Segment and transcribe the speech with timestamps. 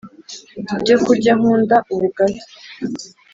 [0.67, 2.39] mu byo kurya nkunda ubugali,